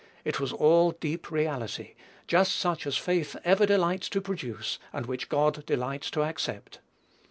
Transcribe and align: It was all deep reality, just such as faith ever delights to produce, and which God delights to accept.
It 0.25 0.39
was 0.39 0.51
all 0.51 0.93
deep 0.93 1.29
reality, 1.29 1.93
just 2.25 2.53
such 2.55 2.87
as 2.87 2.97
faith 2.97 3.35
ever 3.45 3.67
delights 3.67 4.09
to 4.09 4.19
produce, 4.19 4.79
and 4.91 5.05
which 5.05 5.29
God 5.29 5.63
delights 5.67 6.09
to 6.09 6.23
accept. 6.23 6.79